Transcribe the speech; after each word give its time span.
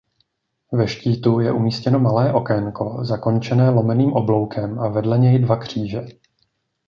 Ve 0.71 0.87
štítu 0.87 1.39
je 1.39 1.51
umístěno 1.51 1.99
malé 1.99 2.33
okénko 2.33 2.97
zakončené 3.01 3.69
lomeným 3.69 4.13
obloukem 4.13 4.79
a 4.79 4.87
vedle 4.89 5.19
něj 5.19 5.39
dva 5.39 5.55
kříže. 5.57 6.05